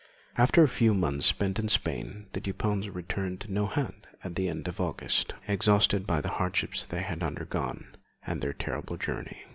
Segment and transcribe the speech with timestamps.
[0.35, 4.67] After a few months spent in Spain, the Dupins returned to Nohant at the end
[4.67, 7.85] of August, exhausted by the hardships they had undergone
[8.25, 9.43] and their terrible journey.